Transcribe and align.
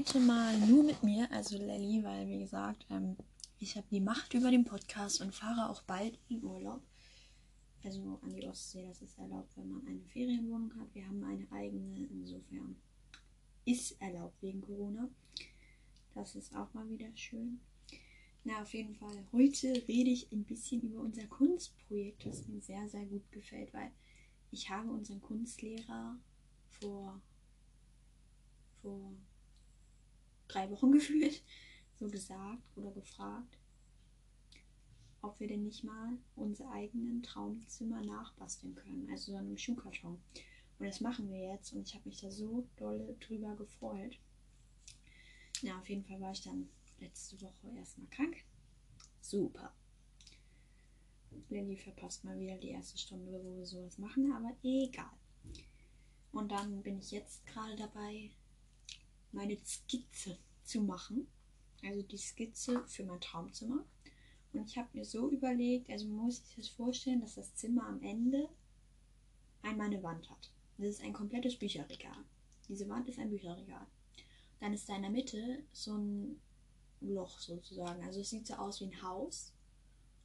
heute 0.00 0.18
mal 0.18 0.58
nur 0.60 0.82
mit 0.82 1.02
mir, 1.02 1.30
also 1.30 1.58
Lelly, 1.58 2.02
weil 2.02 2.26
wie 2.26 2.38
gesagt, 2.38 2.86
ähm, 2.88 3.18
ich 3.58 3.76
habe 3.76 3.86
die 3.90 4.00
Macht 4.00 4.32
über 4.32 4.50
den 4.50 4.64
Podcast 4.64 5.20
und 5.20 5.34
fahre 5.34 5.68
auch 5.68 5.82
bald 5.82 6.18
in 6.30 6.42
Urlaub. 6.42 6.80
Also 7.84 8.18
an 8.22 8.32
die 8.32 8.46
Ostsee, 8.46 8.82
das 8.86 9.02
ist 9.02 9.18
erlaubt, 9.18 9.54
wenn 9.58 9.68
man 9.68 9.86
eine 9.86 10.02
Ferienwohnung 10.06 10.72
hat. 10.80 10.94
Wir 10.94 11.06
haben 11.06 11.22
eine 11.22 11.46
eigene, 11.52 12.06
insofern 12.06 12.76
ist 13.66 14.00
erlaubt 14.00 14.40
wegen 14.40 14.62
Corona. 14.62 15.06
Das 16.14 16.34
ist 16.34 16.56
auch 16.56 16.72
mal 16.72 16.88
wieder 16.88 17.14
schön. 17.14 17.60
Na, 18.44 18.62
auf 18.62 18.72
jeden 18.72 18.94
Fall. 18.94 19.26
Heute 19.32 19.86
rede 19.86 20.08
ich 20.08 20.32
ein 20.32 20.44
bisschen 20.44 20.80
über 20.80 21.00
unser 21.00 21.26
Kunstprojekt, 21.26 22.24
was 22.24 22.48
mir 22.48 22.62
sehr, 22.62 22.88
sehr 22.88 23.04
gut 23.04 23.30
gefällt, 23.32 23.74
weil 23.74 23.90
ich 24.50 24.70
habe 24.70 24.90
unseren 24.90 25.20
Kunstlehrer 25.20 26.16
vor, 26.70 27.20
vor 28.80 29.12
drei 30.52 30.70
Wochen 30.70 30.92
gefühlt 30.92 31.42
so 31.98 32.08
gesagt 32.08 32.76
oder 32.76 32.90
gefragt, 32.92 33.58
ob 35.22 35.38
wir 35.38 35.48
denn 35.48 35.64
nicht 35.64 35.84
mal 35.84 36.16
unsere 36.34 36.70
eigenen 36.70 37.22
Traumzimmer 37.22 38.02
nachbasteln 38.02 38.74
können, 38.74 39.08
also 39.10 39.32
so 39.32 39.38
einem 39.38 39.58
Schuhkarton. 39.58 40.18
Und 40.78 40.86
das 40.86 41.02
machen 41.02 41.30
wir 41.30 41.52
jetzt 41.52 41.74
und 41.74 41.86
ich 41.86 41.94
habe 41.94 42.08
mich 42.08 42.20
da 42.20 42.30
so 42.30 42.66
doll 42.76 43.14
drüber 43.20 43.54
gefreut. 43.56 44.18
Ja, 45.60 45.78
auf 45.78 45.88
jeden 45.90 46.04
Fall 46.04 46.20
war 46.20 46.32
ich 46.32 46.40
dann 46.40 46.70
letzte 47.00 47.38
Woche 47.42 47.70
erstmal 47.76 48.08
krank. 48.08 48.44
Super. 49.20 49.74
Lilly 51.50 51.76
verpasst 51.76 52.24
mal 52.24 52.38
wieder 52.38 52.56
die 52.56 52.70
erste 52.70 52.96
Stunde, 52.96 53.32
wo 53.44 53.58
wir 53.58 53.66
sowas 53.66 53.98
machen, 53.98 54.32
aber 54.32 54.56
egal. 54.62 55.10
Und 56.32 56.50
dann 56.50 56.82
bin 56.82 56.98
ich 56.98 57.10
jetzt 57.10 57.44
gerade 57.46 57.76
dabei, 57.76 58.30
meine 59.32 59.56
Skizze 59.64 60.38
zu 60.64 60.80
machen. 60.82 61.26
Also 61.82 62.02
die 62.02 62.18
Skizze 62.18 62.84
für 62.86 63.04
mein 63.04 63.20
Traumzimmer. 63.20 63.84
Und 64.52 64.68
ich 64.68 64.76
habe 64.76 64.88
mir 64.92 65.04
so 65.04 65.30
überlegt, 65.30 65.88
also 65.90 66.08
muss 66.08 66.38
sich 66.38 66.56
das 66.56 66.68
vorstellen, 66.68 67.20
dass 67.20 67.36
das 67.36 67.54
Zimmer 67.54 67.86
am 67.86 68.02
Ende 68.02 68.48
einmal 69.62 69.86
eine 69.86 70.02
Wand 70.02 70.28
hat. 70.30 70.50
Das 70.78 70.88
ist 70.88 71.02
ein 71.02 71.12
komplettes 71.12 71.56
Bücherregal. 71.56 72.24
Diese 72.68 72.88
Wand 72.88 73.08
ist 73.08 73.18
ein 73.18 73.30
Bücherregal. 73.30 73.86
Dann 74.60 74.72
ist 74.72 74.88
da 74.88 74.96
in 74.96 75.02
der 75.02 75.10
Mitte 75.10 75.62
so 75.72 75.96
ein 75.96 76.40
Loch 77.00 77.38
sozusagen. 77.38 78.02
Also 78.04 78.20
es 78.20 78.30
sieht 78.30 78.46
so 78.46 78.54
aus 78.54 78.80
wie 78.80 78.86
ein 78.86 79.02
Haus. 79.02 79.52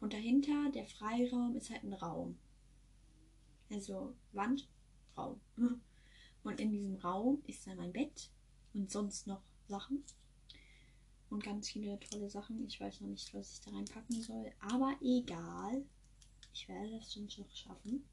Und 0.00 0.12
dahinter, 0.12 0.70
der 0.72 0.86
Freiraum, 0.86 1.56
ist 1.56 1.70
halt 1.70 1.84
ein 1.84 1.92
Raum. 1.92 2.38
Also 3.70 4.14
Wand, 4.32 4.68
Raum. 5.16 5.40
Und 6.44 6.60
in 6.60 6.72
diesem 6.72 6.96
Raum 6.96 7.42
ist 7.46 7.66
dann 7.66 7.78
mein 7.78 7.92
Bett 7.92 8.30
und 8.74 8.90
sonst 8.90 9.26
noch 9.26 9.42
Sachen. 9.68 10.04
Und 11.30 11.42
ganz 11.42 11.70
viele 11.70 11.98
tolle 12.00 12.28
Sachen. 12.28 12.64
Ich 12.66 12.80
weiß 12.80 13.00
noch 13.00 13.08
nicht, 13.08 13.32
was 13.34 13.52
ich 13.52 13.60
da 13.60 13.70
reinpacken 13.70 14.22
soll. 14.22 14.52
Aber 14.60 14.94
egal. 15.00 15.84
Ich 16.52 16.68
werde 16.68 16.90
das 16.90 17.12
schon 17.12 17.24
noch 17.24 17.50
schaffen. 17.56 18.04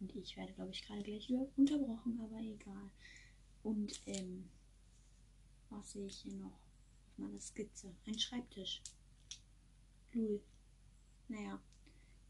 Und 0.00 0.14
ich 0.16 0.36
werde, 0.36 0.52
glaube 0.54 0.72
ich, 0.72 0.82
gerade 0.82 1.02
gleich 1.02 1.30
unterbrochen, 1.56 2.20
aber 2.20 2.40
egal. 2.40 2.90
Und, 3.62 4.00
ähm, 4.06 4.48
was 5.68 5.92
sehe 5.92 6.06
ich 6.06 6.18
hier 6.18 6.34
noch 6.34 6.52
auf 6.52 7.18
meiner 7.18 7.40
Skizze? 7.40 7.94
Ein 8.06 8.18
Schreibtisch. 8.18 8.82
Lul. 10.12 10.42
Naja, 11.28 11.60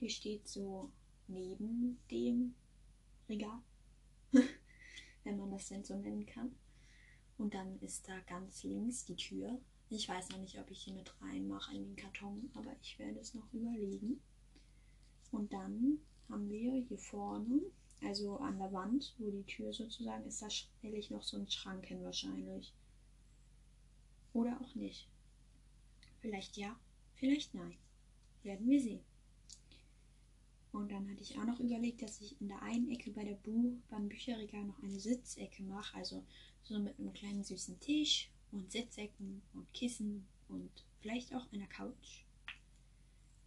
die 0.01 0.11
steht 0.11 0.47
so 0.47 0.91
neben 1.29 1.99
dem 2.11 2.55
Regal. 3.29 3.63
Wenn 5.25 5.39
man 5.39 5.51
das 5.51 5.69
denn 5.69 5.85
so 5.85 5.97
nennen 5.97 6.27
kann. 6.27 6.55
Und 7.39 7.55
dann 7.55 7.79
ist 7.81 8.09
da 8.09 8.19
ganz 8.21 8.63
links 8.65 9.05
die 9.05 9.17
Tür. 9.17 9.61
Ich 9.89 10.09
weiß 10.09 10.31
noch 10.31 10.39
nicht, 10.39 10.59
ob 10.59 10.71
ich 10.71 10.85
die 10.85 10.93
mit 10.93 11.13
reinmache 11.21 11.75
in 11.75 11.85
den 11.85 11.97
Karton, 11.97 12.51
aber 12.55 12.75
ich 12.81 12.99
werde 12.99 13.19
es 13.19 13.35
noch 13.35 13.53
überlegen. 13.53 14.21
Und 15.33 15.53
dann 15.53 15.99
haben 16.29 16.49
wir 16.49 16.75
hier 16.83 16.99
vorne, 16.99 17.61
also 18.03 18.37
an 18.39 18.59
der 18.59 18.73
Wand, 18.73 19.15
wo 19.19 19.31
die 19.31 19.45
Tür 19.45 19.73
sozusagen 19.73 20.25
ist, 20.27 20.43
da 20.43 20.51
stelle 20.51 20.97
ich 20.97 21.11
noch 21.11 21.23
so 21.23 21.37
einen 21.37 21.51
Schrank 21.51 21.87
hin 21.87 22.05
wahrscheinlich. 22.05 22.73
Oder 24.33 24.61
auch 24.61 24.75
nicht. 24.75 25.09
Vielleicht 26.21 26.57
ja, 26.57 26.79
vielleicht 27.15 27.55
nein. 27.55 27.77
Werden 28.43 28.69
wir 28.69 28.81
sehen. 28.81 29.05
Und 30.73 30.91
dann 30.93 31.11
hatte 31.11 31.23
ich 31.23 31.37
auch 31.37 31.45
noch 31.45 31.59
überlegt, 31.59 32.03
dass 32.03 32.21
ich 32.21 32.41
in 32.41 32.49
der 32.49 32.63
einen 32.63 32.91
Ecke 32.91 33.11
bei 33.11 33.25
der 33.25 33.35
Buch 33.35 33.77
beim 33.89 34.09
Bücherregal 34.09 34.65
noch 34.65 34.81
eine 34.83 35.01
Sitzecke 35.01 35.63
mache. 35.65 35.97
Also 35.97 36.25
so 36.63 36.79
mit 36.79 36.99
einem 36.99 37.13
kleinen 37.13 37.43
süßen 37.43 37.81
Tisch 37.81 38.31
und 38.53 38.71
Sitzecken 38.71 39.43
und 39.53 39.73
Kissen 39.73 40.27
und 40.49 40.71
vielleicht 41.01 41.35
auch 41.35 41.53
einer 41.53 41.67
Couch. 41.67 42.25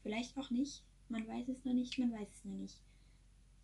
Vielleicht 0.02 0.38
auch 0.38 0.50
nicht. 0.50 0.84
Man 1.08 1.28
weiß 1.28 1.48
es 1.48 1.64
noch 1.64 1.74
nicht, 1.74 1.98
man 1.98 2.12
weiß 2.12 2.28
es 2.30 2.46
noch 2.46 2.58
nicht. 2.58 2.82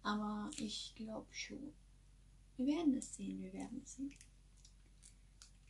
Aber 0.03 0.49
ich 0.57 0.93
glaube 0.95 1.27
schon. 1.33 1.73
Wir 2.55 2.67
werden 2.67 2.95
es 2.95 3.15
sehen, 3.15 3.41
wir 3.41 3.53
werden 3.53 3.81
es 3.83 3.95
sehen. 3.95 4.13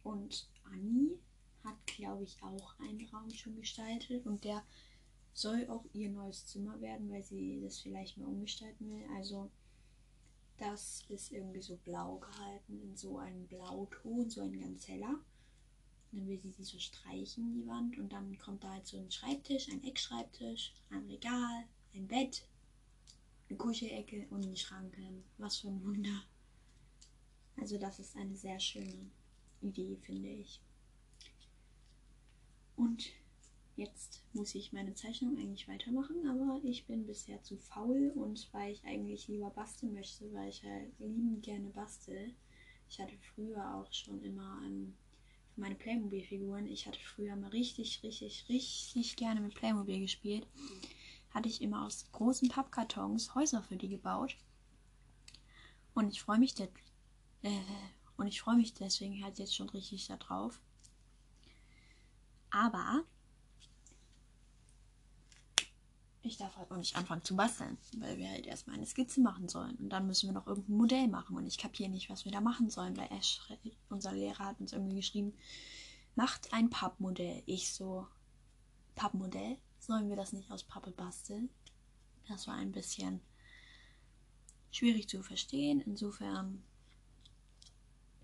Und 0.03 0.47
Anni 0.63 1.17
hat, 1.63 1.87
glaube 1.87 2.23
ich, 2.23 2.41
auch 2.41 2.79
einen 2.79 3.05
Raum 3.09 3.29
schon 3.31 3.55
gestaltet 3.55 4.25
und 4.25 4.43
der 4.43 4.63
soll 5.39 5.67
auch 5.69 5.85
ihr 5.93 6.09
neues 6.09 6.45
Zimmer 6.45 6.79
werden, 6.81 7.09
weil 7.09 7.23
sie 7.23 7.61
das 7.61 7.79
vielleicht 7.79 8.17
mal 8.17 8.27
umgestalten 8.27 8.89
will. 8.89 9.05
Also 9.15 9.49
das 10.57 11.05
ist 11.09 11.31
irgendwie 11.31 11.61
so 11.61 11.77
blau 11.77 12.17
gehalten, 12.17 12.81
in 12.81 12.97
so 12.97 13.17
einem 13.17 13.47
Blauton, 13.47 14.29
so 14.29 14.41
ein 14.41 14.59
ganz 14.59 14.87
heller. 14.87 15.19
Dann 16.11 16.27
will 16.27 16.39
sie 16.39 16.51
sie 16.51 16.63
so 16.63 16.77
streichen, 16.79 17.53
die 17.53 17.67
Wand. 17.67 17.97
Und 17.97 18.11
dann 18.11 18.37
kommt 18.37 18.63
da 18.63 18.73
halt 18.73 18.87
so 18.87 18.97
ein 18.97 19.11
Schreibtisch, 19.11 19.69
ein 19.69 19.83
Eckschreibtisch, 19.83 20.73
ein 20.89 21.05
Regal, 21.05 21.65
ein 21.93 22.07
Bett, 22.07 22.45
eine 23.47 23.57
Kuschelecke 23.57 24.27
und 24.29 24.43
ein 24.43 24.55
Schrank. 24.55 24.97
Was 25.37 25.57
für 25.57 25.69
ein 25.69 25.83
Wunder. 25.83 26.23
Also 27.57 27.77
das 27.77 27.99
ist 27.99 28.17
eine 28.17 28.35
sehr 28.35 28.59
schöne 28.59 29.09
Idee, 29.61 29.97
finde 30.01 30.29
ich. 30.29 30.61
Und 32.75 33.11
Jetzt 33.79 34.25
muss 34.33 34.55
ich 34.55 34.73
meine 34.73 34.93
Zeichnung 34.93 35.37
eigentlich 35.37 35.69
weitermachen, 35.69 36.27
aber 36.27 36.59
ich 36.65 36.85
bin 36.85 37.07
bisher 37.07 37.41
zu 37.43 37.55
faul 37.55 38.11
und 38.13 38.49
weil 38.51 38.73
ich 38.73 38.83
eigentlich 38.83 39.29
lieber 39.29 39.49
basteln 39.51 39.93
möchte, 39.93 40.33
weil 40.33 40.49
ich 40.49 40.61
halt 40.65 40.91
liebend 40.99 41.43
gerne 41.43 41.69
bastel. 41.69 42.33
Ich 42.89 42.99
hatte 42.99 43.17
früher 43.33 43.75
auch 43.75 43.89
schon 43.93 44.21
immer 44.21 44.61
ähm, 44.65 44.97
meine 45.55 45.75
Playmobil-Figuren, 45.75 46.67
ich 46.67 46.87
hatte 46.87 46.99
früher 46.99 47.37
mal 47.37 47.51
richtig, 47.51 48.03
richtig, 48.03 48.47
richtig 48.49 49.15
gerne 49.15 49.39
mit 49.39 49.55
Playmobil 49.55 50.01
gespielt. 50.01 50.45
Hatte 51.29 51.47
ich 51.47 51.61
immer 51.61 51.85
aus 51.85 52.11
großen 52.11 52.49
Pappkartons 52.49 53.33
Häuser 53.33 53.63
für 53.63 53.77
die 53.77 53.87
gebaut. 53.87 54.35
Und 55.93 56.09
ich 56.09 56.21
freue 56.21 56.39
mich, 56.39 56.53
äh, 56.59 56.67
und 58.17 58.27
ich 58.27 58.41
freue 58.41 58.57
mich 58.57 58.73
deswegen 58.73 59.23
halt 59.23 59.39
jetzt 59.39 59.55
schon 59.55 59.69
richtig 59.69 60.05
darauf. 60.07 60.59
Aber 62.49 63.05
ich 66.29 66.37
darf 66.37 66.55
halt 66.55 66.71
auch 66.71 66.77
nicht 66.77 66.95
anfangen 66.95 67.23
zu 67.23 67.35
basteln, 67.35 67.77
weil 67.97 68.17
wir 68.17 68.29
halt 68.29 68.45
erstmal 68.45 68.75
eine 68.75 68.85
Skizze 68.85 69.19
machen 69.19 69.49
sollen. 69.49 69.75
Und 69.75 69.89
dann 69.89 70.07
müssen 70.07 70.29
wir 70.29 70.33
noch 70.33 70.47
irgendein 70.47 70.77
Modell 70.77 71.07
machen. 71.07 71.35
Und 71.35 71.47
ich 71.47 71.57
kapiere 71.57 71.89
nicht, 71.89 72.09
was 72.09 72.25
wir 72.25 72.31
da 72.31 72.39
machen 72.39 72.69
sollen, 72.69 72.95
weil 72.95 73.11
Ash, 73.11 73.41
unser 73.89 74.13
Lehrer, 74.13 74.45
hat 74.45 74.59
uns 74.59 74.73
irgendwie 74.73 74.95
geschrieben, 74.95 75.33
macht 76.15 76.53
ein 76.53 76.69
Pappmodell. 76.69 77.43
Ich 77.45 77.73
so, 77.73 78.07
Pappmodell? 78.95 79.57
Sollen 79.79 80.09
wir 80.09 80.15
das 80.15 80.33
nicht 80.33 80.51
aus 80.51 80.63
Pappe 80.63 80.91
basteln? 80.91 81.49
Das 82.27 82.47
war 82.47 82.55
ein 82.55 82.71
bisschen 82.71 83.21
schwierig 84.71 85.09
zu 85.09 85.23
verstehen. 85.23 85.81
Insofern 85.81 86.63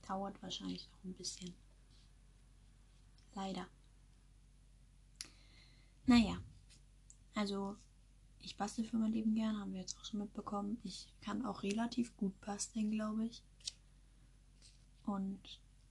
dauert 0.08 0.42
wahrscheinlich 0.44 0.88
auch 0.92 1.06
ein 1.06 1.14
bisschen. 1.14 1.54
Leider. 3.34 3.68
Naja, 6.06 6.38
also 7.34 7.76
ich 8.46 8.58
bastel 8.58 8.86
für 8.86 8.98
mein 8.98 9.12
Leben 9.12 9.36
gern, 9.36 9.60
haben 9.60 9.74
wir 9.74 9.82
jetzt 9.82 9.98
auch 9.98 10.06
schon 10.06 10.20
mitbekommen. 10.20 10.78
Ich 10.84 11.08
kann 11.22 11.46
auch 11.46 11.64
relativ 11.64 12.16
gut 12.18 12.40
basteln, 12.42 12.92
glaube 12.92 13.26
ich. 13.26 13.44
Und 15.06 15.40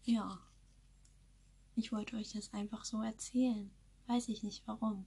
ja, 0.05 0.39
ich 1.77 1.93
wollte 1.93 2.17
euch 2.17 2.33
das 2.33 2.53
einfach 2.53 2.85
so 2.85 3.03
erzählen. 3.03 3.71
Weiß 4.06 4.29
ich 4.29 4.43
nicht 4.43 4.62
warum. 4.67 5.06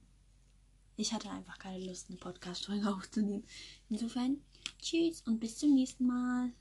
Ich 0.96 1.12
hatte 1.12 1.30
einfach 1.30 1.58
keine 1.58 1.84
Lust, 1.84 2.08
eine 2.08 2.18
Podcast-Folge 2.18 2.88
aufzunehmen. 2.94 3.44
Insofern, 3.88 4.40
tschüss 4.80 5.22
und 5.22 5.38
bis 5.38 5.58
zum 5.58 5.74
nächsten 5.74 6.06
Mal. 6.06 6.52